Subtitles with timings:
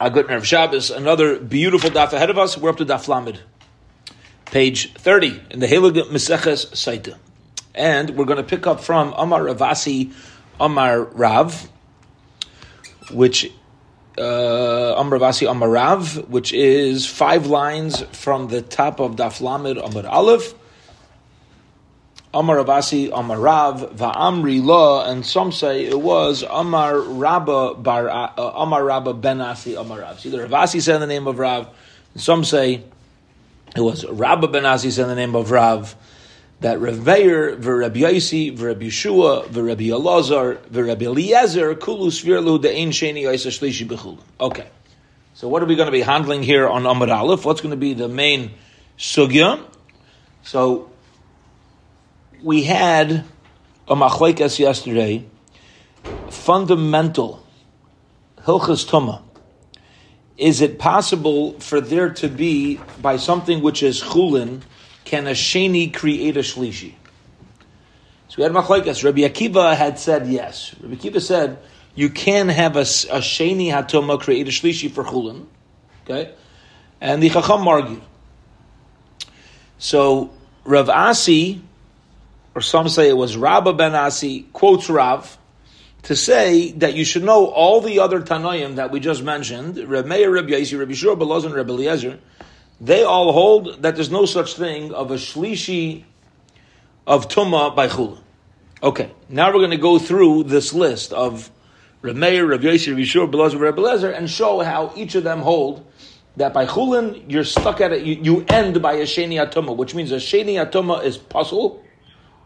[0.00, 2.58] A good nerve Shabbos, another beautiful daf ahead of us.
[2.58, 3.40] We're up to daf Lamed,
[4.46, 7.16] page 30 in the Helig Meseches Saita.
[7.76, 10.12] And we're going to pick up from Amar Ravasi
[10.58, 11.70] Amar Rav,
[13.12, 13.52] which
[14.18, 19.78] uh, Amar Ravasi Amar Rav, which is five lines from the top of daf Lamed
[19.78, 20.54] Amar Aleph
[22.34, 28.32] Amar Ravasi, Amar Rav, Va'amri La, and some say it was Amar Rabba Bar, uh,
[28.36, 30.18] Amar Rabba Ben Asi Amar Rav.
[30.18, 31.68] So either Ravasi said the name of Rav,
[32.12, 32.82] and some say
[33.76, 35.94] it was Rabba Ben Asi said the name of Rav,
[36.58, 43.22] that Rav Meir, V'Rabbi Yaisi, V'Rabbi Yeshua, V'Rabbi Elazar, V'Rabbi Eliezer, Kulu Svirlu, De'ein Sheni
[43.22, 44.18] Yaisa Shlishi B'Chul.
[44.40, 44.66] Okay.
[45.34, 47.44] So what are we going to be handling here on Amar Aleph?
[47.44, 48.50] What's going to be the main
[48.98, 49.60] sugya?
[50.42, 50.90] So
[52.44, 53.24] we had
[53.88, 55.24] a machlekes yesterday,
[56.28, 57.42] fundamental
[58.42, 59.22] hilchas tuma.
[60.36, 64.60] Is it possible for there to be by something which is chulin,
[65.04, 66.92] can a sheni create a shlishi?
[68.28, 69.02] So we had machlekes.
[69.02, 70.74] Rabbi Akiva had said yes.
[70.82, 71.58] Rabbi Akiva said
[71.94, 75.46] you can have a, a sheni hatoma create a shlishi for chulin.
[76.04, 76.34] Okay,
[77.00, 78.02] and the chacham argued.
[79.78, 80.30] So
[80.64, 81.62] Rav Asi
[82.54, 85.38] or some say it was Rabba ben Asi, quotes Rav,
[86.02, 90.06] to say that you should know all the other Tanoim that we just mentioned, Reb
[90.06, 92.18] Meir, Reb Yaisi, Reb Yishur, Belozan, Reb Eliezer,
[92.80, 96.04] they all hold that there's no such thing of a shlishi
[97.06, 98.18] of Tumah by Chula.
[98.82, 101.50] Okay, now we're going to go through this list of
[102.02, 105.40] Reb Meir, Reb Yaisi, Reb Yishur, Belozan, Reb Eliezer, and show how each of them
[105.40, 105.86] hold
[106.36, 109.94] that by Chulin, you're stuck at it, you, you end by a Sheni Atuma, which
[109.94, 111.82] means a Sheni Atuma is puzzle,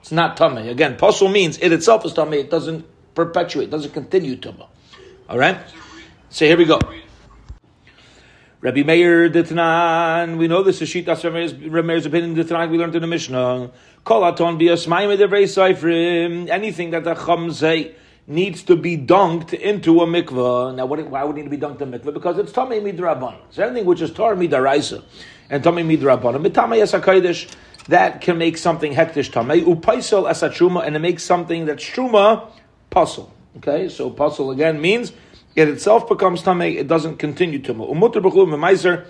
[0.00, 0.68] it's not tummy.
[0.68, 2.38] Again, pasul means it itself is tummy.
[2.38, 4.66] It doesn't perpetuate, doesn't continue tummy.
[5.28, 5.58] All right.
[6.30, 6.78] So here we go.
[8.60, 12.34] Rabbi Meir Ditnan, we know this is Shitas Rabbi Meir's opinion.
[12.34, 13.70] Ditnan, we learned in the Mishnah.
[14.04, 14.60] Kol aton.
[14.60, 14.90] Anything
[16.90, 17.94] that the Chum say
[18.26, 20.74] needs to be dunked into a mikvah.
[20.74, 22.12] Now, what, why would it need to be dunked in a mikvah?
[22.12, 23.40] Because it's tamei midrabanan.
[23.50, 25.02] So anything which is tar midaraisa
[25.48, 27.48] and tamei midrabanan, mitamei esakaidish
[27.88, 32.48] that can make something hektish tamei upaisel as truma, and it makes something that's truma
[32.90, 33.32] puzzle.
[33.56, 35.12] Okay, so puzzle again means
[35.56, 37.90] it itself becomes tamei; it doesn't continue tuma.
[37.90, 39.06] Umutter b'chulin meiser,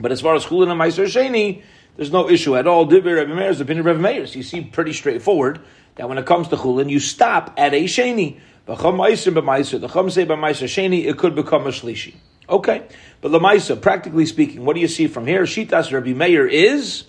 [0.00, 1.62] but as far as chulin and meiser sheni,
[1.96, 2.86] there's no issue at all.
[2.86, 4.34] Divir Rebbe Meir's opinion, Rebbe Meir's.
[4.34, 5.60] You see, pretty straightforward
[5.96, 8.38] that when it comes to chulin, you stop at a sheni.
[8.64, 12.14] The chum meiser b'meiser, the chum say b'meiser sheni, it could become a shlishi.
[12.48, 12.86] Okay,
[13.20, 15.42] but lemaisa, practically speaking, what do you see from here?
[15.44, 17.04] Shitas Rabbi Meir is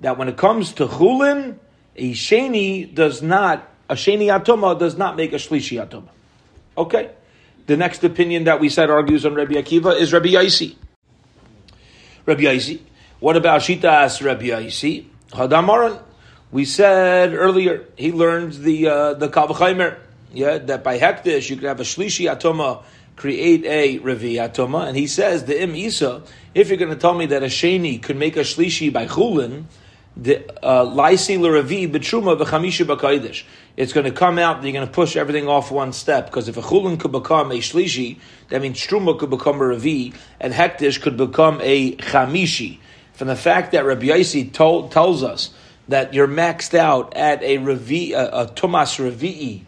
[0.00, 1.56] that when it comes to chulin,
[1.96, 6.08] a sheni does not, a sheni atoma does not make a shlishi atoma.
[6.76, 7.10] Okay.
[7.66, 10.74] The next opinion that we said argues on Rabbi Akiva is Rabbi Yaisi.
[12.24, 12.80] Rabbi Yaisi.
[13.20, 13.80] What about Shita?
[13.80, 15.04] Shitas Rabbi Yaisi?
[15.32, 16.00] Hadamaran.
[16.50, 19.98] We said earlier he learned the uh, the Kavachaimer.
[20.32, 22.84] Yeah, that by hektish you could have a shlishi atoma
[23.16, 26.22] create a revi atoma, and he says the im isa.
[26.54, 29.64] If you're going to tell me that a sheni could make a shlishi by chulin,
[30.18, 33.44] the uh, laisi b'kaidish.
[33.76, 34.64] It's going to come out.
[34.64, 37.58] You're going to push everything off one step because if a chulin could become a
[37.58, 38.18] shlishi,
[38.48, 42.80] that means truma could become a ravi, and hektish could become a chamishi.
[43.12, 45.50] From the fact that Rabbi Yaisi told, tells us
[45.86, 49.62] that you're maxed out at a ravi, a, a tumas ravi'i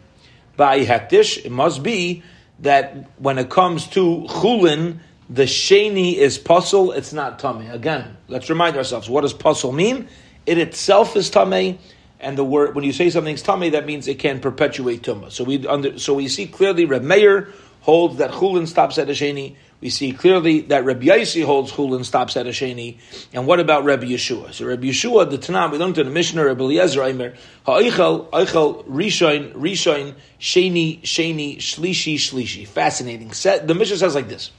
[0.57, 2.23] by hektish, it must be
[2.59, 7.67] that when it comes to chulin, the sheni is puzzle, it's not tummy.
[7.67, 10.09] Again, let's remind ourselves, what does puzzle mean?
[10.45, 11.77] It itself is tamei,
[12.19, 15.31] and the word when you say something's tamei, that means it can perpetuate tumah.
[15.31, 17.49] So we under, so we see clearly Reb Meir
[17.81, 19.55] holds that chulin stops at a sheni.
[19.81, 22.99] We see clearly that Reb Yaisi holds chulin stops at a sheni.
[23.33, 24.53] And what about Reb Yeshua?
[24.53, 27.33] So Reb Yeshua, the Tanam, we learned in the Mishnah, Reb Eliezer, Aimer,
[27.65, 32.67] ha'eichel, eichel, rishoin, rishoin, sheni, sheni, shlishi, shlishi.
[32.67, 33.29] Fascinating.
[33.29, 34.51] The Mishnah says like this.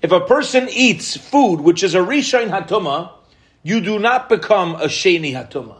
[0.00, 3.10] If a person eats food which is a rishoin hatuma,
[3.62, 5.76] you do not become a sheni hatuma.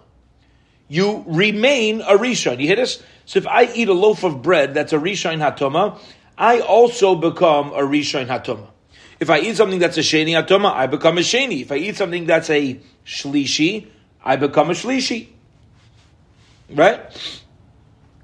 [0.89, 2.61] You remain a rishon.
[2.61, 3.03] You hear this?
[3.25, 5.99] So if I eat a loaf of bread that's a rishon hatuma,
[6.37, 8.69] I also become a rishon hatuma.
[9.21, 11.63] If I eat something that's a sheni hatuma, I become a sheni.
[11.63, 13.87] If I eat something that's a shlishi,
[14.25, 15.29] I become a shlishi.
[16.71, 17.01] Right?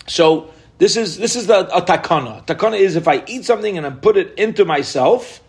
[0.07, 2.45] So this is this is the a takana.
[2.47, 5.41] Takana is if I eat something and I put it into myself,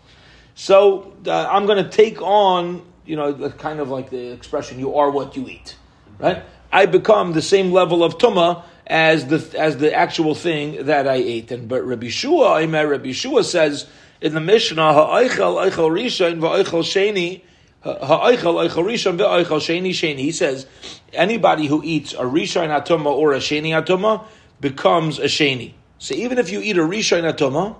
[0.54, 4.96] so uh, I'm going to take on you know, kind of like the expression, you
[4.96, 5.76] are what you eat,
[6.18, 6.42] right?
[6.72, 11.16] I become the same level of tuma as the as the actual thing that I
[11.16, 11.50] ate.
[11.50, 13.86] And but Rabbi Shua, Rabbi Shua says
[14.20, 17.42] in the Mishnah, ha'oichel oichel rishon va'oichel sheni,
[17.82, 20.18] ha'oichel oichel rishon va'oichel sheni sheni.
[20.18, 20.66] He says,
[21.12, 24.24] anybody who eats a rishon atoma or a sheni atoma
[24.60, 25.74] becomes a sheni.
[25.98, 27.76] So even if you eat a rishon atoma,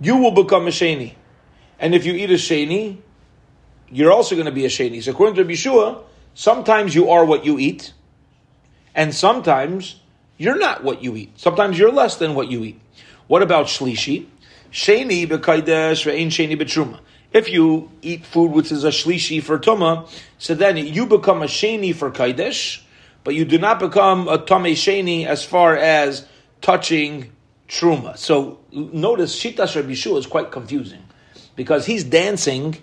[0.00, 1.14] you will become a sheni.
[1.78, 2.98] And if you eat a sheni,
[3.90, 5.02] you're also going to be a sheni.
[5.02, 6.02] So according to Yeshua,
[6.34, 7.92] sometimes you are what you eat,
[8.94, 10.00] and sometimes
[10.36, 11.38] you're not what you eat.
[11.38, 12.80] Sometimes you're less than what you eat.
[13.26, 14.26] What about shlishi?
[14.70, 17.00] Sheni b'kaidesh ve'in sheni b'truma.
[17.32, 20.08] If you eat food which is a shlishi for tuma,
[20.38, 22.80] so then you become a sheni for kaidesh,
[23.22, 26.26] but you do not become a tame sheni as far as
[26.60, 27.30] touching
[27.68, 28.16] truma.
[28.16, 31.02] So notice Shitas Rabbi Shua is quite confusing
[31.54, 32.76] because he's dancing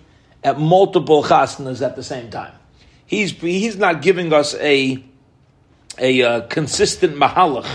[0.46, 2.52] at multiple chasnas at the same time.
[3.04, 5.02] He's he's not giving us a
[5.98, 7.68] a uh, consistent mahalach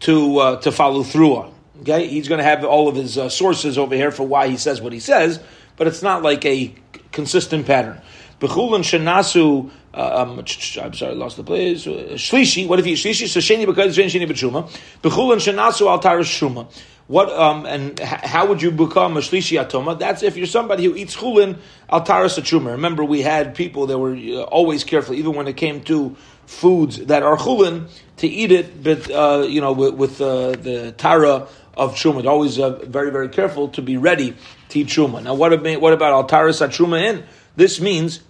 [0.00, 1.54] to uh, to follow through on.
[1.82, 4.56] Okay, he's going to have all of his uh, sources over here for why he
[4.56, 5.38] says what he says,
[5.76, 6.74] but it's not like a
[7.12, 8.00] consistent pattern.
[8.40, 9.70] Bechulin shenasu.
[9.92, 11.86] Uh, um, I'm sorry, lost the place.
[11.86, 12.66] Uh, shlishi.
[12.66, 13.28] What if he shlishi?
[13.28, 14.70] So sheni because sheni b'truma.
[15.02, 16.68] Bechulin shenasu al shuma.
[17.08, 19.98] What um, and how would you become a shlishi atoma?
[19.98, 21.56] That's if you're somebody who eats chulin
[21.88, 22.52] al taras.
[22.52, 26.14] Remember, we had people that were uh, always careful, even when it came to
[26.44, 27.88] foods that are chulin,
[28.18, 32.26] to eat it, but uh, you know, with, with uh, the tara of truma.
[32.26, 34.34] Always uh, very, very careful to be ready
[34.68, 35.22] to eat truma.
[35.22, 37.24] Now, what about what about al taras in?
[37.56, 38.20] This means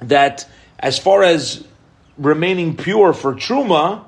[0.00, 0.48] that
[0.78, 1.66] as far as
[2.16, 4.04] remaining pure for truma,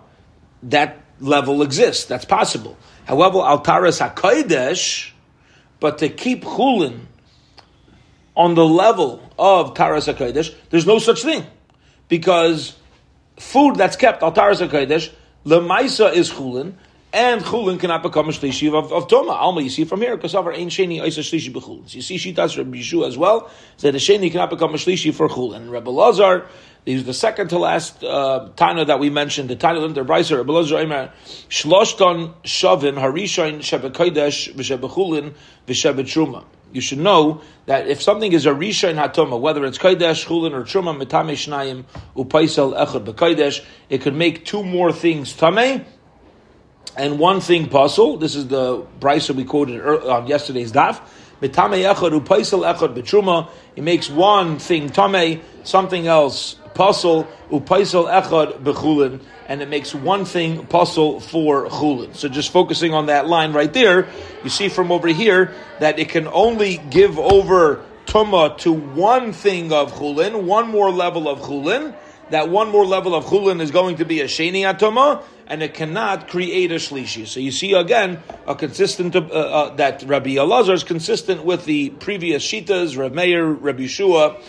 [0.63, 2.07] that level exists.
[2.07, 2.79] That's possible.
[3.07, 5.13] However, Altaras HaKodesh,
[5.79, 7.07] but to keep Chulin
[8.37, 11.47] on the level of Taras HaKodesh, there's no such thing.
[12.09, 12.77] Because
[13.39, 15.13] food that's kept Altaras HaKodesh,
[15.45, 16.75] Lemaisa is Chulin,
[17.13, 19.33] and chulin cannot become a shlishi of, of toma.
[19.33, 21.95] Alma, you see from here, of ain't sheni isa shlishi b'chulin.
[21.95, 23.51] You see, she does Rabbi Yeshua as well.
[23.77, 25.71] Said a sheni cannot become a shlishi for chulin.
[25.71, 26.47] Rabbi Lazar,
[26.87, 29.51] is the second to last uh, Tana that we mentioned.
[29.51, 31.11] The Tana Linter Braiser, Rabbi Lazar Eimer,
[31.49, 35.35] shloshton shavin harishain shebekodesh v'shebechulin
[35.67, 36.45] v'shebetruma.
[36.73, 40.53] You should know that if something is a risha in hatoma, whether it's kodesh, chulin,
[40.53, 41.85] or truma, metame shnayim,
[42.15, 45.85] upaisel echad bekodesh, it could make two more things tameh
[46.97, 48.17] and one thing puzzle.
[48.17, 51.01] This is the Bryce we quoted on yesterday's daf.
[51.39, 51.55] It
[53.83, 60.67] makes one thing tame, something else puzzle upaisel echad bechulin, and it makes one thing
[60.67, 62.15] puzzle for chulin.
[62.15, 64.09] So just focusing on that line right there,
[64.45, 69.73] you see from over here that it can only give over tuma to one thing
[69.73, 71.95] of chulin, one more level of chulin.
[72.31, 75.75] That one more level of chulin is going to be a sheni atoma, and it
[75.75, 77.25] cannot create a shlishi.
[77.25, 81.91] So you see again a consistent uh, uh, that Rabbi Elazar is consistent with the
[81.91, 84.43] previous shitas, Rabbi Meir, Rabbi Yeshua,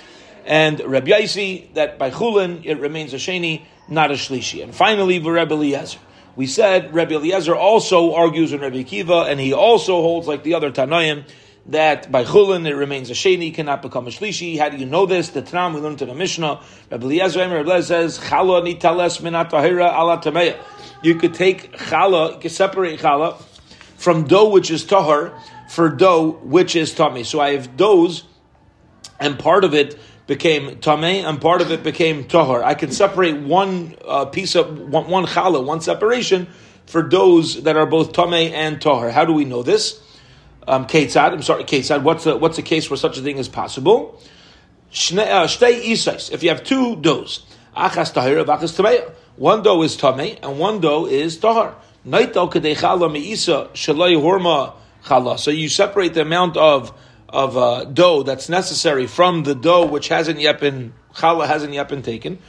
[0.48, 4.64] and Rabbi Yaisi that by chulin it remains a sheni, not a shlishi.
[4.64, 6.00] And finally, Rabbi Eliezer.
[6.36, 10.54] We said Rabbi Eliezer also argues in Rabbi Kiva, and he also holds like the
[10.56, 11.26] other Tanoim
[11.68, 14.58] that by chulin it remains a sheni, cannot become a shlishi.
[14.58, 15.30] How do you know this?
[15.30, 16.62] The Tanam we learned in the Mishnah.
[16.90, 20.58] Rabbi Eliezer Rabbi says chala nitales minat ala tameya
[21.02, 23.42] you could take challah, you could separate challah
[23.98, 25.34] from dough which is tahar
[25.70, 27.24] for dough which is tummy.
[27.24, 28.24] So I have doughs,
[29.20, 32.64] and part of it became tameh, and part of it became tahar.
[32.64, 36.48] I can separate one uh, piece of one, one challah, one separation
[36.86, 39.10] for those that are both tameh and tahar.
[39.10, 40.02] How do we know this?
[40.68, 42.04] Um, Ketzad, I'm sorry, Ketzad.
[42.04, 44.22] What's the what's the case where such a thing is possible?
[44.92, 49.10] Uh, if you have two doughs, achas tahir, achas tameh.
[49.38, 51.76] One dough is tame and one dough is tahar.
[55.38, 56.92] So you separate the amount of
[57.30, 61.90] of uh, dough that's necessary from the dough which hasn't yet been challah hasn't yet
[61.90, 62.40] been taken.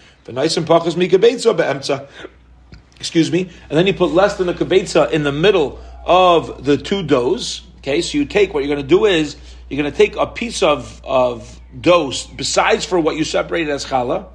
[3.01, 6.77] Excuse me, and then you put less than a kibetza in the middle of the
[6.77, 7.63] two doughs.
[7.79, 9.37] Okay, so you take what you're going to do is
[9.69, 13.85] you're going to take a piece of of dough besides for what you separated as
[13.85, 14.27] challah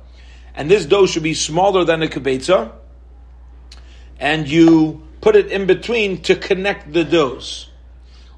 [0.56, 2.72] and this dough should be smaller than a kibetza,
[4.20, 7.70] and you put it in between to connect the doughs.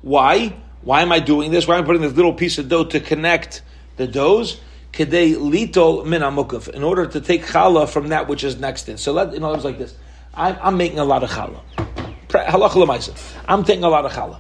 [0.02, 0.56] Why?
[0.86, 1.68] Why am I doing this?
[1.68, 3.64] Why am I putting this little piece of dough to connect
[3.98, 4.62] the doughs?
[4.94, 8.98] Kedei litol min amukaf, in order to take challah from that which is next in.
[8.98, 9.96] So let, in other words, like this,
[10.36, 11.60] I'm, I'm making a lot of challah.
[13.48, 14.40] I'm taking a lot of challah.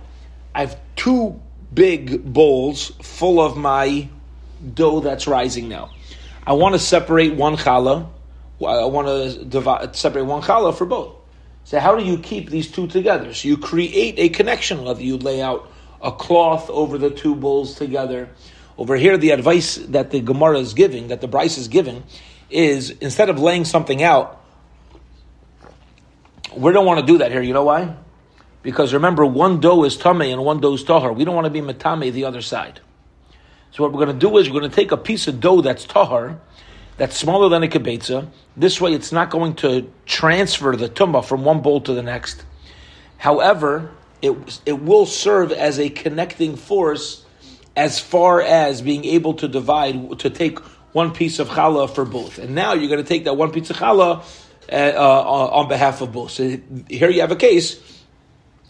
[0.53, 1.41] I have two
[1.73, 4.07] big bowls full of my
[4.75, 5.89] dough that's rising now.
[6.45, 8.07] I want to separate one challah.
[8.61, 11.15] I want to divide, separate one challah for both.
[11.63, 13.33] So how do you keep these two together?
[13.33, 15.71] So you create a connection, whether you lay out
[16.05, 18.29] a cloth over the two bowls together.
[18.77, 22.03] Over here, the advice that the Gemara is giving, that the Bryce is giving,
[22.49, 24.41] is instead of laying something out,
[26.55, 27.41] we don't want to do that here.
[27.41, 27.95] You know why?
[28.61, 31.11] Because remember, one dough is tame and one dough is tahar.
[31.11, 32.79] We don't want to be metame the other side.
[33.71, 35.61] So what we're going to do is we're going to take a piece of dough
[35.61, 36.39] that's tahar,
[36.97, 38.29] that's smaller than a kibetza.
[38.55, 42.45] This way, it's not going to transfer the tumah from one bowl to the next.
[43.17, 43.91] However,
[44.21, 47.23] it, it will serve as a connecting force
[47.75, 50.59] as far as being able to divide, to take
[50.93, 52.37] one piece of challah for both.
[52.37, 54.23] And now you're going to take that one piece of challah
[54.71, 56.31] uh, uh, on behalf of both.
[56.31, 56.57] So
[56.89, 57.79] here you have a case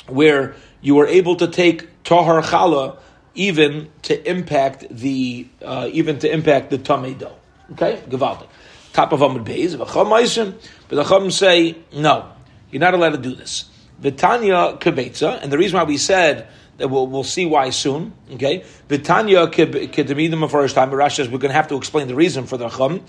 [0.07, 2.97] where you were able to take tahar challah
[3.35, 7.35] even to impact the uh, even to impact the tamei dough.
[7.73, 8.47] Okay, Gavaldik.
[8.93, 12.31] Top of Amud Beis, but the Chum say no,
[12.71, 13.65] you're not allowed to do this.
[13.99, 16.47] Vitanya kibetza, and the reason why we said
[16.77, 18.13] that we'll, we'll see why soon.
[18.33, 20.91] Okay, Vitanya kedemidim the first time.
[20.91, 23.03] Rashi says we're going to have to explain the reason for the Chum.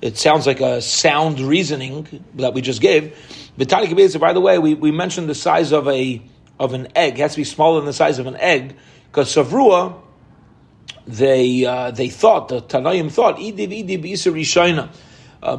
[0.00, 3.16] It sounds like a sound reasoning that we just gave.
[3.58, 4.18] Vitanya kibetza.
[4.18, 6.22] By the way, we, we mentioned the size of a
[6.58, 7.14] of an egg.
[7.14, 8.76] It has to be smaller than the size of an egg
[9.10, 10.00] because Savrua,
[11.06, 14.90] they uh, they thought the Tanaim thought idib idib isa.
[15.42, 15.56] Uh,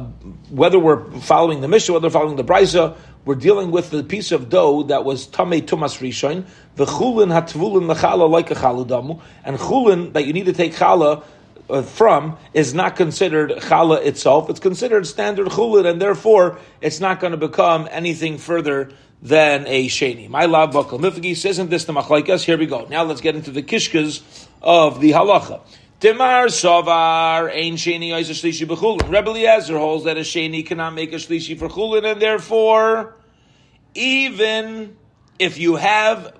[0.48, 4.32] whether we're following the Mishnah, whether we're following the Brisa, we're dealing with the piece
[4.32, 6.44] of dough that was tamei tumas rishon,
[6.76, 11.22] the chulin hatvulin lechala like a chaludamu, and chulin that you need to take chala
[11.70, 14.50] uh, from is not considered chala itself.
[14.50, 18.90] It's considered standard chulin, and therefore it's not going to become anything further
[19.22, 20.28] than a sheni.
[20.28, 22.42] My lab bakal mifagis isn't this the machlaikas?
[22.42, 22.86] Here we go.
[22.90, 25.60] Now let's get into the kishkas of the halacha.
[26.02, 29.08] Timar Savar Ein Sheni Oiz Shlishi B'Chulin.
[29.08, 33.14] Rebbe Eliezer holds that a Sheni cannot make a Shlishi for Chulin, and therefore,
[33.94, 34.96] even
[35.38, 36.36] if you have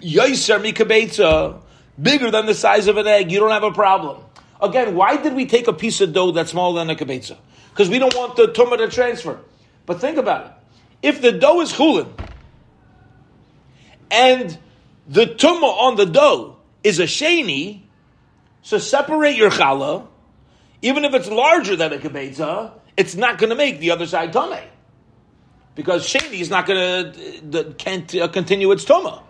[0.00, 1.62] Yoiser Mikabetza,
[2.02, 4.20] bigger than the size of an egg, you don't have a problem.
[4.60, 7.36] Again, why did we take a piece of dough that's smaller than a kabetza?
[7.70, 9.38] Because we don't want the tumah to transfer.
[9.86, 10.52] But think about it.
[11.02, 12.08] If the dough is chulin,
[14.10, 14.58] and
[15.06, 17.83] the tumah on the dough is a sheni,
[18.64, 20.06] so separate your challah,
[20.80, 24.32] even if it's larger than a kibetza, it's not going to make the other side
[24.32, 24.64] tumah.
[25.74, 27.12] Because sheni is not going
[27.52, 29.22] to can't uh, continue its tumah.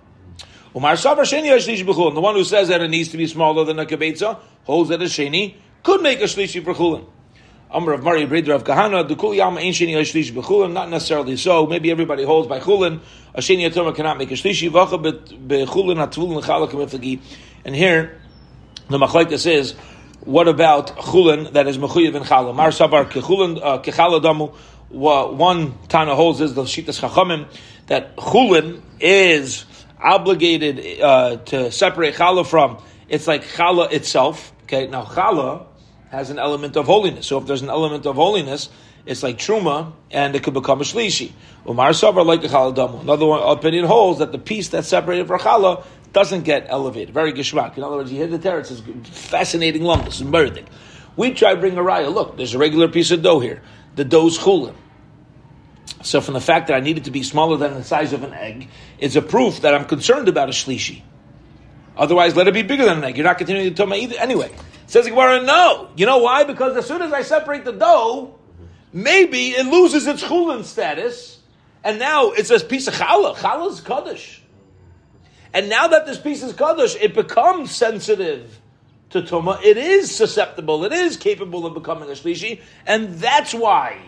[0.77, 2.15] Umar Savar Sheni Shlishi B'chulin.
[2.15, 5.03] The one who says that it needs to be smaller than a kibetza holds that
[5.03, 7.05] a sheni could make a shlishi for chulin.
[7.73, 10.73] Amr of Mari Breder of Kahana, the Kul Yam Ein Sheni Shlishi B'chulin.
[10.73, 11.67] Not necessarily so.
[11.67, 13.01] Maybe everybody holds by chulin.
[13.35, 14.71] A sheni atoma cannot make a shlishi.
[14.71, 17.21] Vacha b'chulin hatvulin chalak
[17.65, 18.21] And here
[18.89, 19.75] the machlekes is,
[20.25, 22.55] what about chulin that is mechuyev in challah?
[22.55, 24.55] Mar sabar kechulin uh, kechala damu.
[24.91, 27.47] One Tana holds is the shitas chachamim
[27.87, 29.65] that chulin is
[30.01, 32.83] obligated uh, to separate challah from.
[33.09, 34.53] It's like challah itself.
[34.65, 35.67] Okay, now challah
[36.11, 37.27] has an element of holiness.
[37.27, 38.71] So if there's an element of holiness,
[39.05, 41.33] it's like truma, and it could become a shlishi.
[41.69, 43.01] Umar savar like a challah damu.
[43.01, 45.85] Another one opinion holds that the piece that's separated for challah
[46.15, 47.13] doesn't get elevated.
[47.13, 47.77] Very geshmak.
[47.77, 50.67] In other words, you hit the terrace, it's fascinating lumps and murdik.
[51.17, 52.13] We try to bring a raya.
[52.13, 53.63] Look, there's a regular piece of dough here.
[53.97, 54.75] The dough's chulin.
[56.03, 58.23] So from the fact that I need it to be smaller than the size of
[58.23, 58.69] an egg,
[58.99, 61.03] it's a proof that I'm concerned about a shlishi.
[61.97, 63.17] Otherwise, let it be bigger than an egg.
[63.17, 64.17] You're not continuing to tell me either.
[64.19, 64.53] Anyway,
[64.87, 65.91] says Gemara, no.
[65.97, 66.45] You know why?
[66.45, 68.39] Because as soon as I separate the dough,
[68.93, 71.41] maybe it loses its chulin status,
[71.83, 73.37] and now it's a piece of challah.
[73.37, 74.44] Challah is kaddish.
[75.55, 78.61] And now that this piece is kaddish, it becomes sensitive
[79.11, 79.63] to tuma.
[79.63, 80.85] It is susceptible.
[80.85, 84.01] It is capable of becoming a shlishi, and that's why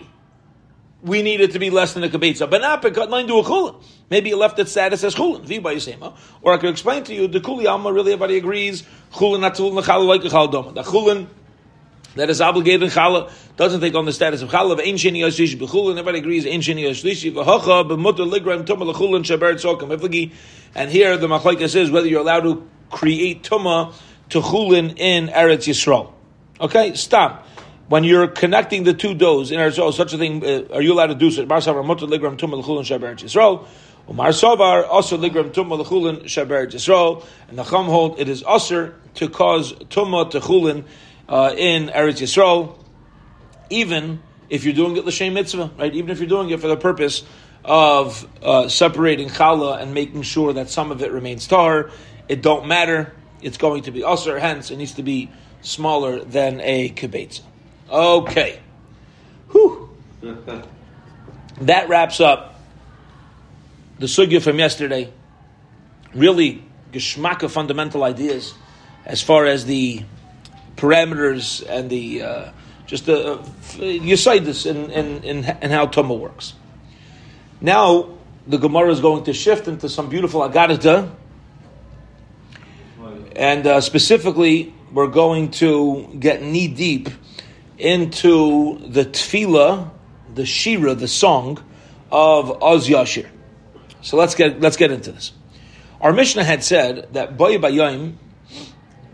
[1.02, 2.50] we need it to be less than a kabetza.
[2.50, 3.80] But not because nine to a chulin.
[4.10, 5.44] Maybe it left its status as chulin.
[5.44, 6.16] V by Yisema.
[6.42, 7.92] Or I could explain to you the kuli alma.
[7.92, 10.74] Really, everybody agrees chulin not chulin lechala like a doma.
[10.74, 11.28] The chulin
[12.16, 14.78] that is obligated in challah doesn't take on the status of challah.
[14.80, 15.92] Ein sheni yashlishi b'chulin.
[15.92, 20.32] Everybody agrees ein sheni yashlishi v'hacha b'mutter ligram tumah lechulin shaber tzokam iflagi.
[20.74, 23.94] And here the machlekes is whether you're allowed to create tumah
[24.30, 26.12] to chulin in Eretz Yisrael.
[26.60, 27.46] Okay, stop.
[27.88, 30.92] When you're connecting the two doughs in Eretz Yisrael, such a thing, uh, are you
[30.92, 31.44] allowed to do so?
[31.46, 33.66] Bar savar mutter ligram tumah lechulin shaber Yisrael.
[34.08, 37.26] Umar Sovar also ligram tumah lechulin shaber Yisrael.
[37.48, 40.84] And the Chum hold it is usher to cause tumah to chulin
[41.28, 42.76] uh, in Eretz Yisrael,
[43.70, 45.94] even if you're doing it l'shem mitzvah, right?
[45.94, 47.24] Even if you're doing it for the purpose
[47.64, 51.90] of uh, separating challah and making sure that some of it remains tar,
[52.28, 53.12] it don't matter.
[53.42, 55.30] It's going to be usher, hence it needs to be
[55.62, 57.42] smaller than a kibetza.
[57.90, 58.60] Okay.
[59.50, 59.90] Whew.
[61.60, 62.60] that wraps up
[63.98, 65.12] the sugya from yesterday.
[66.14, 68.54] Really geschmack of fundamental ideas
[69.04, 70.02] as far as the
[70.76, 72.50] parameters and the uh,
[72.86, 73.44] just the uh,
[73.82, 76.54] you cite this in, in, in, in how Tumah works.
[77.60, 78.10] Now
[78.46, 81.10] the Gemara is going to shift into some beautiful Agadata,
[83.34, 87.08] and uh, specifically we're going to get knee deep
[87.78, 89.90] into the tefillah,
[90.34, 91.62] the shira, the song
[92.10, 93.28] of Oz Yashir.
[94.00, 95.32] So let's get let's get into this.
[96.00, 98.14] Our Mishnah had said that Boy Bayim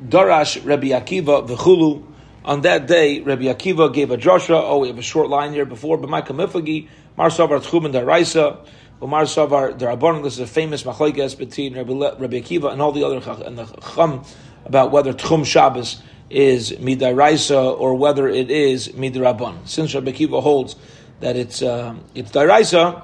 [0.09, 2.07] Darash Rabbi Akiva v'chulu.
[2.45, 4.61] On that day, Rabbi Akiva gave a drasha.
[4.63, 5.99] Oh, we have a short line here before.
[5.99, 8.67] B'may kamifagi mar savar tchumen daraisa.
[9.03, 13.03] Umar Savar Darabon, this is a famous machlekes between Rabbi, Rabbi Akiva and all the
[13.03, 13.65] other and the
[13.97, 14.25] Chum
[14.65, 19.67] about whether Tchum Shabbos is midaraisa or whether it is midarabon.
[19.67, 20.77] Since Rabbi Akiva holds
[21.19, 23.03] that it's uh, it's daraisa,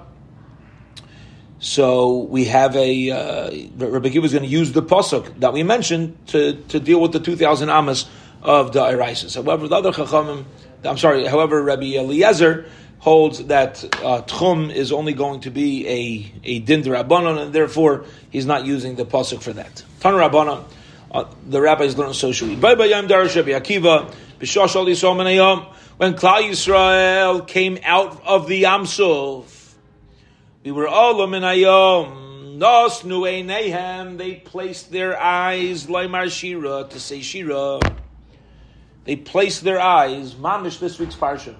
[1.58, 5.62] so we have a uh, Rabbi Akiva is going to use the pasuk that we
[5.62, 8.08] mentioned to, to deal with the two thousand amas
[8.42, 9.34] of the iraisa.
[9.34, 10.44] However, the other chachamim,
[10.84, 11.26] I'm sorry.
[11.26, 12.66] However, Rabbi Eliezer
[13.00, 18.04] holds that uh, tchum is only going to be a a din rabbanon, and therefore
[18.30, 19.84] he's not using the pasuk for that.
[20.00, 20.64] Tan rabbanon,
[21.10, 24.14] uh, the rabbis learn so should Bye bye yam darash Rabbi Akiva
[25.98, 29.57] when Klal Yisrael came out of the Yamsuf,
[30.68, 32.58] we were all minayom.
[32.58, 34.18] Nos nu e nehem.
[34.18, 37.80] They placed their eyes laimar shira to say shira.
[39.04, 40.34] They placed their eyes.
[40.34, 41.56] Mamish this week's parsha.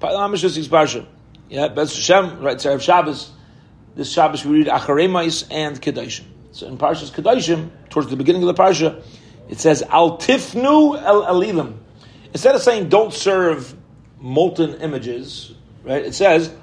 [0.00, 1.06] Mamish this week's parsha.
[1.50, 2.56] Yeah, Bez Hashem, right?
[2.56, 3.32] Erev Shabbos.
[3.96, 6.24] This Shabbos we read Acharemais and Kedoshim.
[6.52, 9.04] So in Parshas Kedoshim, towards the beginning of the parsha,
[9.50, 11.76] it says Al Tifnu El Elilim.
[12.32, 13.76] Instead of saying don't serve
[14.18, 15.54] molten images,
[15.84, 16.02] right?
[16.02, 16.54] It says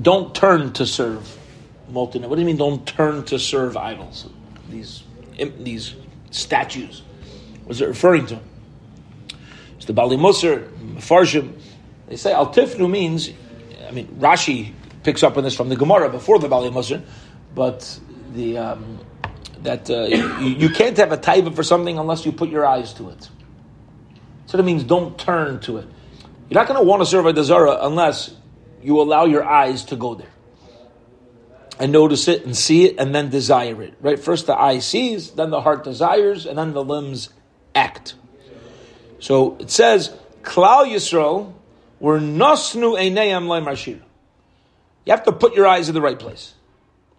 [0.00, 1.38] don't turn to serve
[1.88, 2.28] molten.
[2.28, 2.56] What do you mean?
[2.56, 4.28] Don't turn to serve idols?
[4.68, 5.02] These
[5.58, 5.94] these
[6.30, 7.02] statues.
[7.64, 8.40] What is it referring to?
[9.76, 11.60] It's the Bali Musar, Farshim.
[12.08, 13.30] They say Al Tifnu means.
[13.86, 17.02] I mean, Rashi picks up on this from the Gemara before the Bali Musar,
[17.54, 17.98] but
[18.32, 19.00] the um,
[19.62, 22.92] that uh, you, you, can't have a taiva for something unless you put your eyes
[22.94, 23.28] to it.
[24.46, 25.86] So that means don't turn to it.
[26.48, 28.34] You're not going to want to serve a dazara unless
[28.82, 30.30] you allow your eyes to go there
[31.78, 33.94] and notice it and see it and then desire it.
[34.00, 34.18] Right?
[34.18, 37.30] First the eye sees, then the heart desires, and then the limbs
[37.74, 38.14] act.
[39.18, 41.52] So it says, Klal Yisrael
[42.00, 44.00] were nasnu einayam marshir.
[45.04, 46.54] You have to put your eyes in the right place.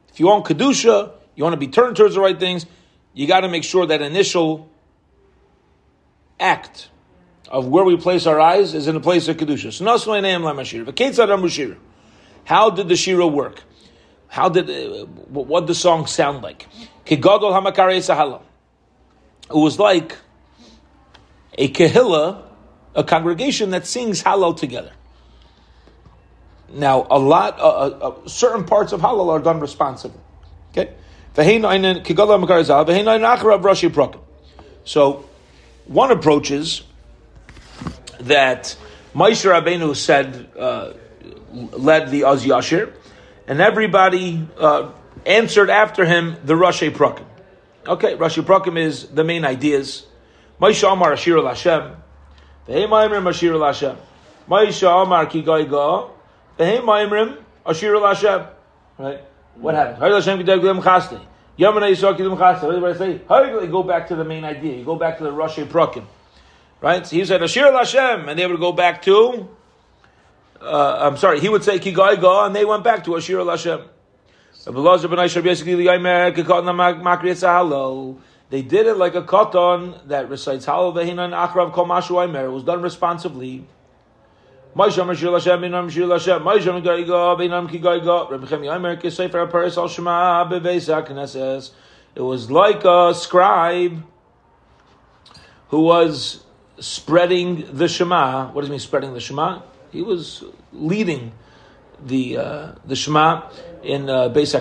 [0.09, 2.65] If you want kedusha, you want to be turned towards the right things.
[3.13, 4.69] You got to make sure that initial
[6.39, 6.89] act
[7.53, 9.71] of where we place our eyes is in the place of kedusha.
[9.71, 9.85] So
[12.45, 13.61] How did the shira work?
[14.27, 16.67] How did uh, what the song sound like?
[17.05, 17.21] It
[19.51, 20.17] was like
[21.55, 22.41] a kahila,
[22.95, 24.91] a congregation that sings halal together.
[26.69, 30.19] Now, a lot, uh, uh, uh certain parts of halal are done responsibly.
[30.71, 30.91] Okay,
[34.85, 35.25] so
[35.85, 36.81] one approach is
[38.25, 38.75] that
[39.13, 40.93] Moshe Rabbeinu said, uh,
[41.53, 42.91] led the Az Yashir,
[43.47, 44.91] and everybody uh,
[45.25, 47.25] answered after him the Rashi Prakim.
[47.87, 50.05] Okay, Rashi Prakim is the main ideas.
[50.59, 51.95] Moshe Amar Ashir al Hashem,
[52.67, 53.97] Vehem Ma'imrim Ashir al Hashem,
[54.49, 56.09] Moshe Amar Ki Gaiga,
[56.57, 58.47] Vehem Ma'imrim Ashir al Hashem.
[58.97, 59.21] Right?
[59.55, 59.99] What happens?
[59.99, 61.21] Hayil Hashem Ki Deglim Chasli.
[61.59, 62.63] Yamana Yisrael Ki Deglim Chasli.
[62.63, 64.77] Everybody say, Hayil, you go back to the main idea.
[64.77, 66.05] You go back to the Rashi Prakim.
[66.83, 67.07] Right?
[67.07, 69.47] So he said, Ashir Hashem, and they would go back to,
[70.59, 73.83] uh, I'm sorry, he would say, Kigai Ga, and they went back to Ashir Hashem.
[74.65, 74.71] They
[78.61, 81.85] did it like a katan that recites Halal Vehinan Akrav Kol
[82.21, 82.43] Aimer.
[82.43, 83.65] It was done responsibly.
[84.75, 84.77] It
[92.21, 94.03] was like a scribe
[95.69, 96.43] who was
[96.83, 98.51] spreading the Shema.
[98.51, 99.61] What does he mean spreading the Shema?
[99.91, 100.43] He was
[100.73, 101.31] leading
[102.05, 103.49] the uh, the Shema
[103.83, 104.53] in uh, Beis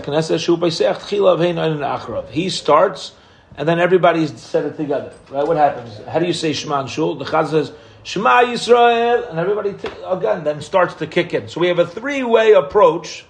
[1.83, 2.31] Achrav.
[2.31, 3.13] He starts,
[3.57, 5.13] and then everybody said it together.
[5.31, 5.47] Right?
[5.47, 5.99] What happens?
[6.07, 7.17] How do you say Shema in Shul?
[7.17, 7.73] The Chaz says
[8.05, 11.49] Shema Yisrael, and everybody t- again then starts to kick in.
[11.49, 13.25] So we have a three way approach,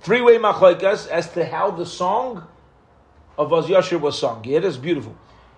[0.00, 2.46] three way machlekes as to how the song
[3.36, 4.42] of Az Yashir was sung.
[4.46, 5.14] It is beautiful.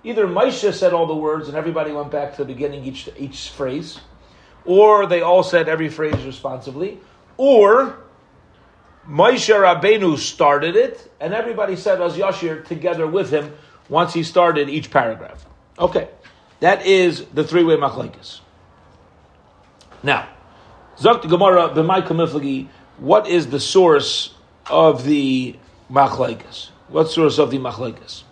[0.08, 3.50] Either Moshe said all the words and everybody went back to the beginning each each
[3.50, 4.00] phrase,
[4.64, 6.98] or they all said every phrase responsively,
[7.36, 7.98] or
[9.06, 13.52] Moshe Rabbeinu started it, and everybody said as Yashir together with him
[13.90, 15.44] once he started each paragraph.
[15.78, 16.08] Okay,
[16.60, 18.40] that is the three-way machlekes.
[20.02, 20.26] Now,
[20.96, 22.68] Zakt Gemara b'may kamiflagi.
[22.96, 24.32] What is the source
[24.70, 25.56] of the
[25.92, 26.70] machlekes?
[26.88, 28.22] What source of the machlekes?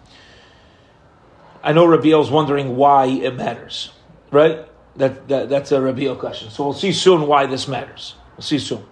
[1.62, 3.90] I know Rabiel's wondering why it matters,
[4.30, 4.66] right?
[4.96, 6.50] That, that that's a Rabiel question.
[6.50, 8.14] So we'll see soon why this matters.
[8.36, 8.84] We'll see soon.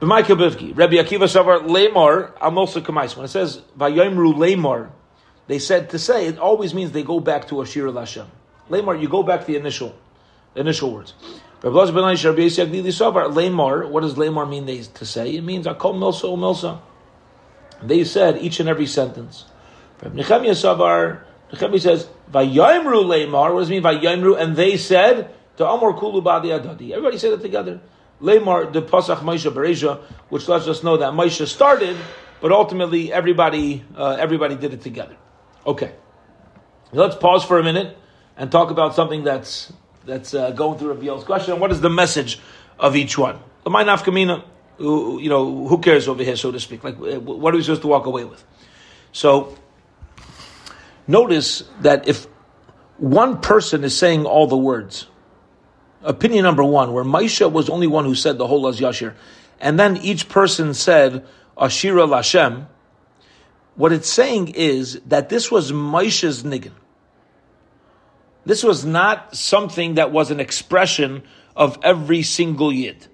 [0.00, 0.76] Kabivki.
[0.76, 3.16] Rabbi Akiva Savar Lemar Amosa Kamais.
[3.16, 4.90] When it says Vayomru Lemar,
[5.48, 8.26] they said to say it always means they go back to Ashir Lashem.
[8.70, 9.98] Lemar, you go back to the initial
[10.54, 11.14] initial words.
[11.60, 11.90] What does
[14.14, 15.34] Lemar mean they, to say?
[15.34, 16.80] It means Akol Milsa Milsa.
[17.82, 19.44] They said each and every sentence.
[20.00, 24.38] Nechemia Savar, Nechemia says, Vayomru Lemar, what does it mean Vayomru?
[24.38, 26.92] And they said, to Amor Kulu Badi Adadi.
[26.92, 27.80] Everybody said it together.
[28.22, 31.96] Lemar the Pasach Maisha Bereja, which lets us know that Maisha started,
[32.40, 35.16] but ultimately everybody uh, everybody did it together.
[35.66, 35.92] Okay,
[36.92, 37.96] let's pause for a minute
[38.36, 39.72] and talk about something that's
[40.04, 41.60] that's uh, going through Rabiel's question.
[41.60, 42.40] What is the message
[42.78, 43.38] of each one?
[43.64, 44.44] The Nafkamina,
[44.78, 46.82] you know, who cares over here, so to speak?
[46.82, 48.42] Like, what are we supposed to walk away with?
[49.12, 49.56] So,
[51.08, 52.26] notice that if
[52.98, 55.08] one person is saying all the words,
[56.02, 59.14] opinion number one, where Maisha was only one who said the whole Az Yashir,
[59.60, 62.66] and then each person said Ashira Lashem,
[63.74, 66.72] what it's saying is that this was Maisha's niggin.
[68.44, 71.22] This was not something that was an expression
[71.54, 73.06] of every single yid.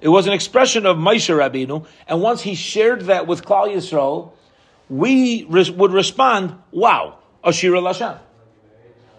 [0.00, 4.32] It was an expression of Maisha Rabbeinu, and once he shared that with Klal Yisrael,
[4.88, 8.18] we res- would respond, "Wow, Ashira Lashem."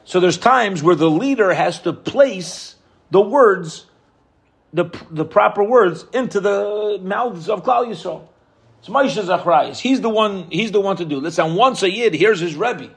[0.04, 2.75] So there's times where the leader has to place
[3.10, 3.86] the words,
[4.73, 8.28] the, the proper words, into the mouths of Klal Yisrael.
[8.80, 9.80] It's Moshe Zachrayas.
[9.80, 10.47] He's the one.
[10.51, 11.19] He's the one to do.
[11.19, 12.91] Listen, once a yid hears his rebbe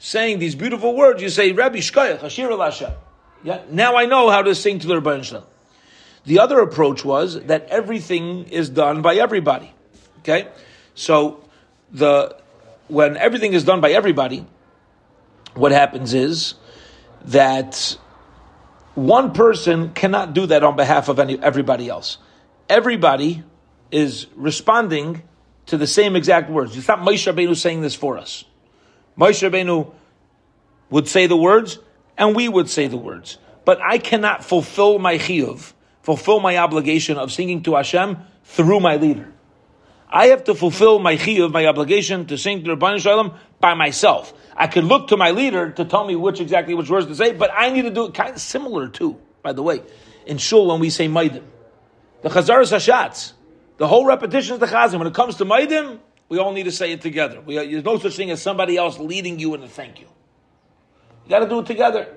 [0.00, 1.22] saying these beautiful words.
[1.22, 2.92] You say Rebbe Shkoyach Hashir Lashem.
[3.44, 3.62] Yeah.
[3.70, 5.44] Now I know how to sing to the Rebbe Shalom.
[6.24, 9.72] The other approach was that everything is done by everybody.
[10.20, 10.48] Okay,
[10.94, 11.44] so
[11.92, 12.36] the
[12.88, 14.46] when everything is done by everybody,
[15.54, 16.54] what happens is
[17.26, 17.96] that
[18.94, 22.18] one person cannot do that on behalf of any, everybody else.
[22.68, 23.44] Everybody
[23.90, 25.22] is responding
[25.66, 26.76] to the same exact words.
[26.76, 28.44] It's not Moshe Rabbeinu saying this for us.
[29.16, 29.92] Moshe Rabbeinu
[30.90, 31.78] would say the words,
[32.18, 33.38] and we would say the words.
[33.64, 35.72] But I cannot fulfill my chiyuv,
[36.02, 39.32] fulfill my obligation of singing to Hashem through my leader.
[40.12, 44.34] I have to fulfill my chiyuv, my obligation to sing to Rabbi Shalom by myself.
[44.56, 47.32] I could look to my leader to tell me which exactly which words to say,
[47.32, 49.82] but I need to do it kind of similar too, by the way,
[50.26, 51.44] in shul when we say Maidim.
[52.22, 53.34] The Chazaras Hashatz,
[53.76, 54.98] the whole repetition is the Chazim.
[54.98, 57.40] When it comes to Maidim, we all need to say it together.
[57.46, 60.08] There's no such thing as somebody else leading you in a thank you.
[61.24, 62.12] You got to do it together.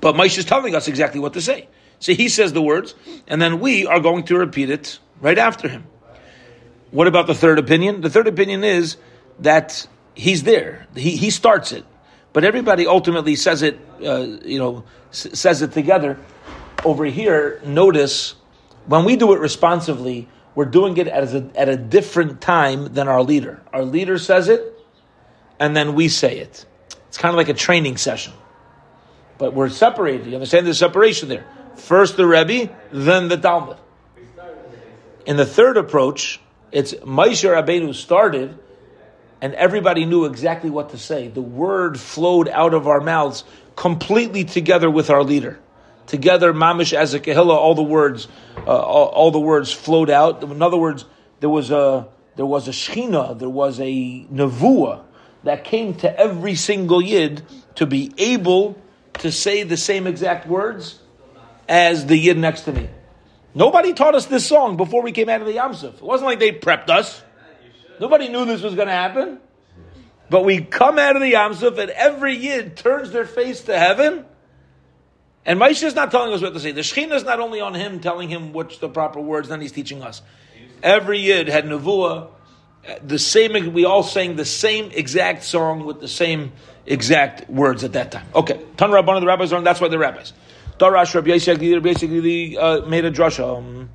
[0.00, 1.68] But Moshe is telling us exactly what to say.
[2.00, 2.94] So he says the words,
[3.26, 5.86] and then we are going to repeat it right after him.
[6.90, 8.00] What about the third opinion?
[8.00, 8.96] The third opinion is
[9.40, 10.86] that he's there.
[10.94, 11.84] He, he starts it.
[12.32, 16.18] But everybody ultimately says it, uh, you know, s- says it together.
[16.84, 18.34] Over here, notice
[18.86, 23.08] when we do it responsively, we're doing it at a, at a different time than
[23.08, 23.62] our leader.
[23.72, 24.62] Our leader says it,
[25.58, 26.64] and then we say it.
[27.08, 28.32] It's kind of like a training session.
[29.38, 30.26] But we're separated.
[30.26, 31.46] You understand the separation there?
[31.76, 33.78] First the Rebbe, then the talmid.
[35.26, 36.40] In the third approach,
[36.70, 38.58] it's Moshe Rabbeinu started,
[39.40, 41.28] and everybody knew exactly what to say.
[41.28, 43.44] The word flowed out of our mouths
[43.76, 45.58] completely together with our leader.
[46.06, 50.42] Together, mamish as a kahila, all the words, uh, all, all, the words flowed out.
[50.42, 51.04] In other words,
[51.40, 55.02] there was a there was a shechina, there was a nevuah
[55.44, 57.42] that came to every single yid
[57.74, 58.80] to be able
[59.14, 61.00] to say the same exact words
[61.68, 62.88] as the yid next to me.
[63.54, 65.94] Nobody taught us this song before we came out of the Yamsuf.
[65.94, 67.22] It wasn't like they prepped us.
[68.00, 69.40] Nobody knew this was going to happen.
[70.30, 74.24] But we come out of the Yamsuf and every Yid turns their face to heaven.
[75.46, 76.72] And Moshe is not telling us what to say.
[76.72, 79.72] The Shekhinah is not only on him telling him what's the proper words, then he's
[79.72, 80.20] teaching us.
[80.82, 82.28] Every Yid had Nevuah.
[83.02, 86.52] The same, we all sang the same exact song with the same
[86.86, 88.26] exact words at that time.
[88.34, 88.62] Okay.
[88.76, 90.32] Tan Rabban the rabbis learned, that's why they're rabbis.
[90.78, 93.58] Darash Rabbi Yisrael basically uh, made a drasha.
[93.58, 93.90] Um,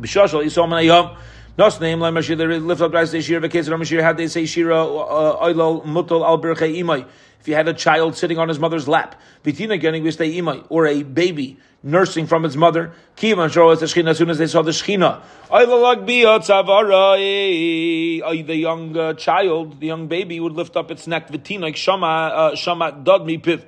[0.00, 1.16] Bishashal Yisrael
[1.58, 4.84] Nos name like Mashir they lift up say Shira v'keser Mashir had they say Shira
[4.84, 7.06] uh, oilol mutal al berchei imay.
[7.40, 10.86] If you had a child sitting on his mother's lap, vitina getting stay imay, or
[10.86, 14.60] a baby nursing from its mother, kiman shor as the as soon as they saw
[14.60, 18.20] the shechina, oilol agbiya tzavarai.
[18.46, 22.54] The young uh, child, the young baby would lift up its neck vitina shama uh,
[22.54, 23.64] shama dod mipiv,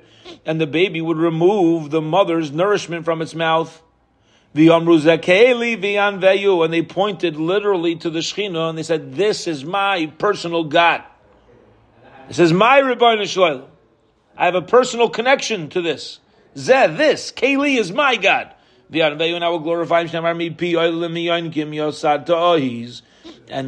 [0.49, 3.83] and the baby would remove the mother's nourishment from its mouth.
[4.55, 4.67] And they
[6.81, 11.03] pointed literally to the Shechina and they said, "This is my personal God."
[12.29, 13.65] It says, "My Rebbeinu Shloim."
[14.35, 16.17] I have a personal connection to this.
[16.55, 18.55] Zeh, this Keli is my God.
[18.91, 20.25] And I will glorify him.
[20.25, 20.39] And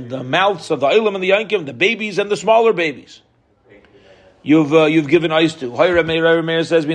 [0.10, 3.22] the mouths of the Olam and the Yankim, the babies and the smaller babies.
[4.44, 5.72] You've uh, you've given eyes to.
[6.64, 6.86] says,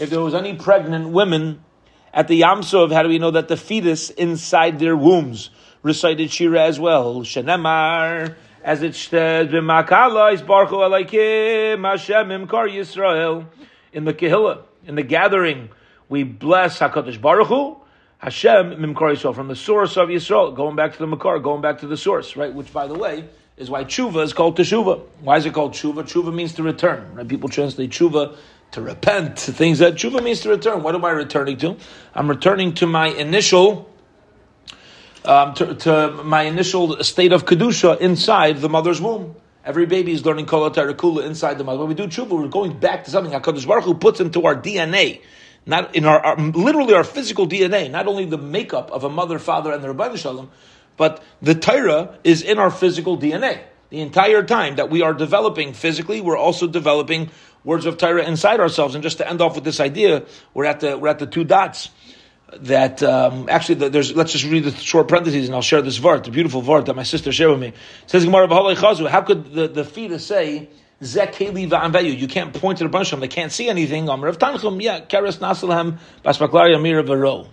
[0.00, 1.64] if there was any pregnant women
[2.12, 5.48] at the Yamsov, how do we know that the fetus inside their wombs
[5.82, 7.22] recited Shira as well?
[7.22, 9.48] Shenemar, as it says.
[9.48, 9.66] In
[14.04, 15.70] the Kehillah, in the gathering,
[16.08, 17.76] we bless HaKadosh Baruch Hu,
[18.18, 21.80] Hashem Mimkar Yisrael, from the source of Yisrael, going back to the Makar, going back
[21.80, 22.52] to the source, right?
[22.52, 23.24] Which, by the way,
[23.56, 25.02] is why tshuva is called teshuva.
[25.20, 26.04] Why is it called tshuva?
[26.04, 27.14] Tshuva means to return.
[27.14, 27.28] Right?
[27.28, 28.36] People translate tshuva
[28.72, 30.82] to repent, things that tshuva means to return.
[30.82, 31.76] What am I returning to?
[32.14, 33.90] I'm returning to my initial,
[35.26, 39.36] um, to, to, my initial state of kedusha inside the mother's womb.
[39.64, 41.80] Every baby is learning kol kula inside the mother.
[41.80, 44.56] When we do tshuva, we're going back to something Hakadosh Baruch Hu puts into our
[44.56, 45.20] DNA,
[45.66, 47.90] not in our, our, literally our physical DNA.
[47.90, 50.50] Not only the makeup of a mother, father, and the Rabbi Shalom,
[50.96, 53.60] but the Torah is in our physical DNA.
[53.90, 57.30] The entire time that we are developing physically, we're also developing
[57.64, 58.94] words of Torah inside ourselves.
[58.94, 60.24] And just to end off with this idea,
[60.54, 61.90] we're at the we're at the two dots.
[62.60, 64.14] That um, actually, there's.
[64.14, 66.96] Let's just read the short parentheses, and I'll share this vart, the beautiful vart that
[66.96, 67.68] my sister shared with me.
[67.68, 67.74] It
[68.06, 70.68] says Gemara How could the, the fetus say
[71.00, 72.18] Zekeli va'anveyu?
[72.18, 74.10] You can't point to the bunch of them; they can't see anything.
[74.10, 77.48] Amr of Tanchum, yeah, Keres Nasalhem Basmaklari Amir Vero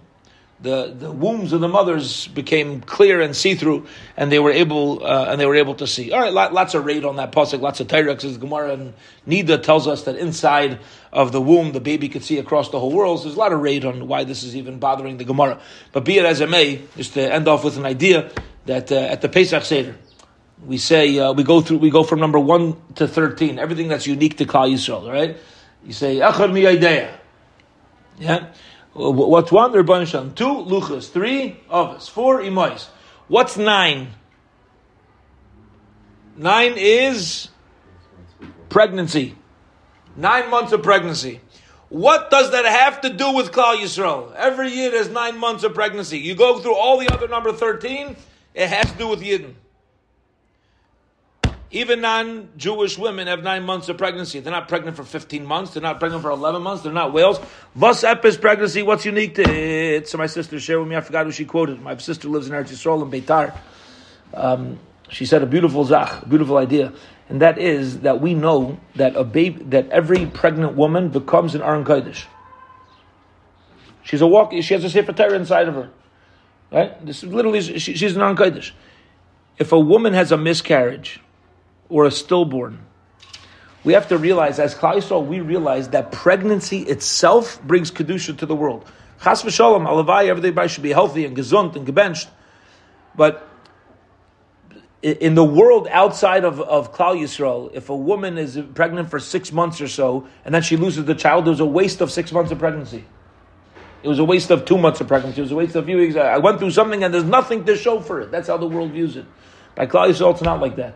[0.62, 5.06] the, the wombs of the mothers became clear and see through, and they were able
[5.06, 6.12] uh, and they were able to see.
[6.12, 8.26] All right, lots of raid on that pasuk, lots of tyrex.
[8.26, 8.93] As Gemara and
[9.28, 10.80] Nida tells us that inside
[11.13, 13.19] of the womb, the baby could see across the whole world.
[13.19, 15.62] So there's a lot of raid on why this is even bothering the Gemara.
[15.93, 18.30] But be it as it may, just to end off with an idea
[18.65, 19.95] that uh, at the Pesach Seder,
[20.65, 24.06] we say uh, we go through we go from number one to thirteen, everything that's
[24.08, 25.10] unique to Klal Yisrael.
[25.10, 25.38] Right?
[25.86, 26.63] You say Echad mi
[28.19, 28.48] Yeah.
[29.00, 29.72] Uh, what's one?
[29.72, 30.34] Rabban Shalom.
[30.34, 31.10] Two luchas.
[31.10, 32.10] Three others.
[32.10, 32.88] Four imois.
[33.28, 34.10] What's nine?
[36.36, 37.50] Nine is
[38.70, 39.36] pregnancy.
[40.16, 41.40] Nine months of pregnancy.
[41.90, 44.34] What does that have to do with Klal Yisrael?
[44.36, 46.20] Every year there's nine months of pregnancy.
[46.20, 48.16] You go through all the other number 13,
[48.54, 49.54] it has to do with Yidden.
[51.72, 54.40] Even non-Jewish women have nine months of pregnancy.
[54.40, 55.74] They're not pregnant for 15 months.
[55.74, 56.82] They're not pregnant for 11 months.
[56.82, 57.40] They're not whales.
[57.76, 60.08] Vos epis pregnancy, what's unique to it?
[60.08, 61.80] So my sister shared with me, I forgot who she quoted.
[61.80, 63.56] My sister lives in Eretz Yisrael in Beitar.
[64.34, 64.80] Um,
[65.10, 66.92] she said a beautiful zach, beautiful idea.
[67.30, 71.62] And that is that we know that a baby, that every pregnant woman becomes an
[71.62, 72.26] Aron Kodesh.
[74.02, 75.92] She's a walk, she has a Sefer Torah inside of her.
[76.72, 77.06] Right?
[77.06, 78.72] This is literally, she, she's an Aron Kodesh.
[79.60, 81.20] If a woman has a miscarriage,
[81.89, 82.86] or a stillborn.
[83.84, 88.45] We have to realize, as Klal Yisrael, we realize that pregnancy itself brings kedusha to
[88.45, 88.86] the world.
[89.23, 92.28] Chas v'shalom, alavai, everybody should be healthy and gesund and gebenched.
[93.15, 93.47] But
[95.02, 99.52] in the world outside of, of Klal Yisrael, if a woman is pregnant for six
[99.52, 102.52] months or so, and then she loses the child, was a waste of six months
[102.52, 103.06] of pregnancy.
[104.04, 105.39] It was a waste of two months of pregnancy.
[105.39, 106.15] It was a waste of a few weeks.
[106.15, 108.32] I went through something and there's nothing to show for it.
[108.32, 109.25] That's how the world views it.
[109.75, 110.95] By Klal Yisrael, it's not like that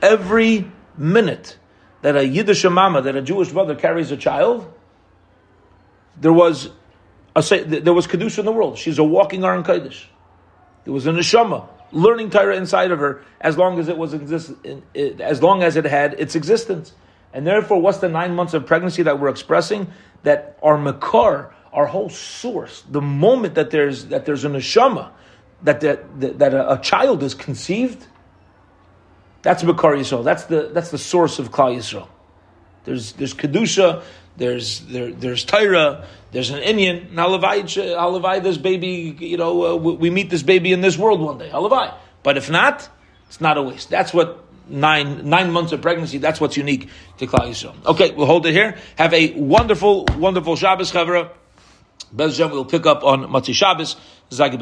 [0.00, 1.56] every minute
[2.02, 4.72] that a Yiddish mama, that a Jewish mother carries a child,
[6.20, 6.70] there was
[7.34, 8.78] a, say there was kedusha in the world.
[8.78, 10.04] She's a walking Aron Kodesh.
[10.84, 14.52] There was a neshama learning Torah inside of her as long as it was exist,
[14.94, 16.92] as long as it had its existence.
[17.32, 19.88] And therefore, what's the nine months of pregnancy that we're expressing?
[20.22, 25.10] That our makar, our whole source, the moment that there's that there's a neshama,
[25.62, 28.06] that that, that a, a child is conceived,
[29.46, 30.24] that's Makar Yisrael.
[30.24, 32.08] That's the that's the source of Klal Yisrael.
[32.84, 34.02] There's there's kedusha.
[34.36, 36.04] There's there, there's Torah.
[36.32, 37.10] There's an Indian.
[37.14, 39.16] Halavai, this baby.
[39.20, 41.48] You know, uh, we meet this baby in this world one day.
[41.48, 41.94] Halavai.
[42.24, 42.88] But if not,
[43.28, 43.88] it's not a waste.
[43.88, 46.18] That's what nine nine months of pregnancy.
[46.18, 47.76] That's what's unique to Klal Yisrael.
[47.86, 48.76] Okay, we'll hold it here.
[48.96, 51.30] Have a wonderful, wonderful Shabbos, Chavra.
[52.12, 53.94] Bez we'll pick up on Matzi Shabbos,
[54.30, 54.58] Zagi